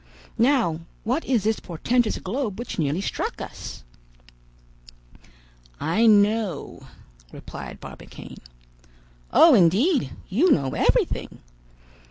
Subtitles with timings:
[0.39, 3.83] Now, what is this portentous globe which nearly struck us?"
[5.79, 6.87] "I know,"
[7.31, 8.37] replied Barbicane.
[9.31, 10.09] "Oh, indeed!
[10.27, 11.41] you know everything."